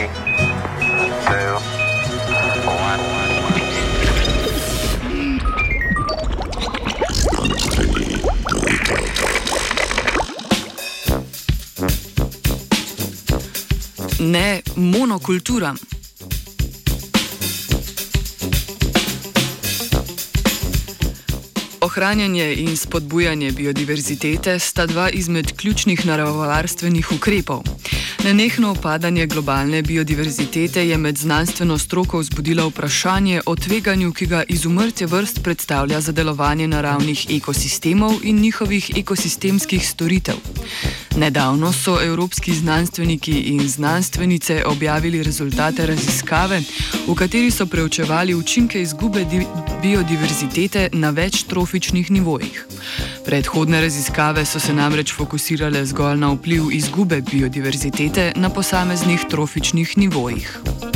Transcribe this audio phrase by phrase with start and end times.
[0.00, 0.08] Three,
[1.26, 1.56] two,
[2.64, 3.00] one.
[14.18, 15.74] Ne monokultura.
[21.80, 27.62] Ohranjanje in spodbujanje biodiverzitete sta dva izmed ključnih naravovarstvenih ukrepov.
[28.24, 35.06] Nenehno opadanje globalne biodiverzitete je med znanstveno stroko vzbudilo vprašanje o tveganju, ki ga izumrtje
[35.06, 40.34] vrst predstavlja za delovanje naravnih ekosistemov in njihovih ekosistemskih storitev.
[41.16, 46.62] Nedavno so evropski znanstveniki in znanstvenice objavili rezultate raziskave,
[47.08, 49.26] v kateri so preučevali učinke izgube
[49.82, 52.66] biodiverzitete na več trofičnih nivojih.
[53.24, 60.89] Predhodne raziskave so se namreč fokusirale zgolj na vpliv izgube biodiverzitete na posameznih trofičnih nivojih.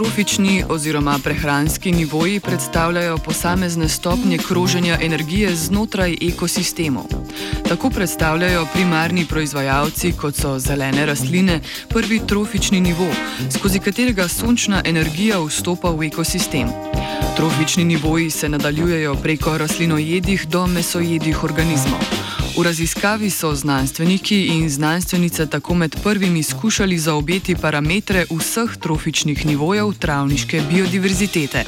[0.00, 7.04] Trofični oziroma prehranski nivoji predstavljajo posamezne stopnje kroženja energije znotraj ekosistemov.
[7.68, 13.10] Tako predstavljajo primarni proizvajalci, kot so zelene rastline, prvi trofični nivo,
[13.58, 16.68] skozi katerega sončna energija vstopa v ekosistem.
[17.36, 22.19] Trofični nivoji se nadaljujejo preko rastlinojedih do mesojedih organizmov.
[22.58, 29.92] V raziskavi so znanstveniki in znanstvenice tako med prvimi skušali zaobjeti parametre vseh trofičnih nivojev
[29.92, 31.64] travniške biodiverzitete.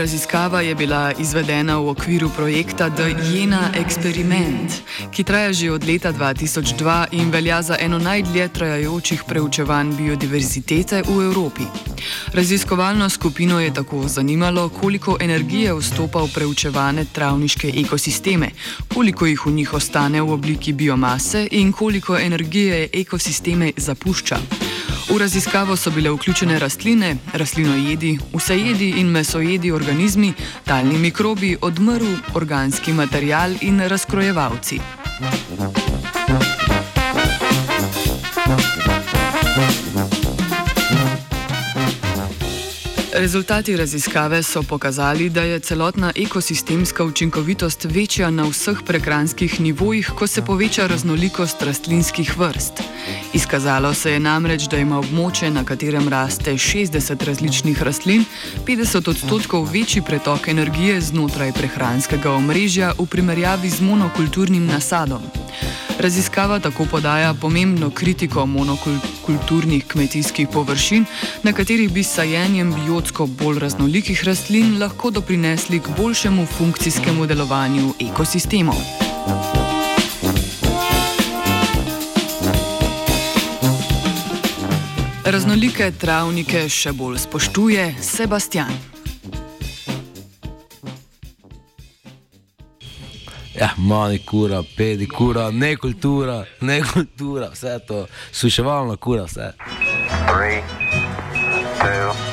[0.00, 4.80] Raziskava je bila izvedena v okviru projekta The Jena Experiment,
[5.12, 11.20] ki traja že od leta 2002 in velja za eno najdlje trajajočih preučevanj biodiverzitete v
[11.28, 11.68] Evropi.
[12.32, 18.50] Raziskovalno skupino je tako zanimalo, koliko energije vstopa v preučevane travniške ekosisteme,
[18.94, 24.69] koliko jih v njih ostane v obliki biomase in koliko energije ekosisteme zapušča.
[25.10, 30.32] V raziskavo so bile vključene rastline, rastlinojedi, vsejedi in mesojedi organizmi,
[30.64, 34.80] talni mikrobi, odmrl, organski material in razkrojevalci.
[43.12, 50.26] Rezultati raziskave so pokazali, da je celotna ekosistemska učinkovitost večja na vseh prehranskih nivojih, ko
[50.26, 52.72] se poveča raznolikost rastlinskih vrst.
[53.32, 58.24] Izkazalo se je namreč, da ima območje, na katerem raste 60 različnih rastlin,
[58.66, 65.22] 50 odstotkov večji pretok energije znotraj prehranskega omrežja v primerjavi z monokulturnim nasadom.
[65.98, 68.46] Raziskava tako podaja pomembno kritiko
[69.30, 71.04] monokulturnih kmetijskih površin,
[71.42, 78.76] na katerih bi sajenjem biotsko bolj raznolikih rastlin lahko doprinesli k boljšemu funkcijskemu delovanju ekosistemov.
[85.24, 88.89] Raznolike travnike še bolj spoštuje Sebastian.
[93.60, 99.52] ja, manikura, pedikura, nekultura, nekultura, vse to, suševalna kura, vse.
[100.26, 100.62] Three,
[101.80, 102.29] two,